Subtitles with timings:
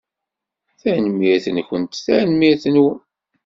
[0.81, 2.99] Tanemmirt-nkent tanemmirt-nwen.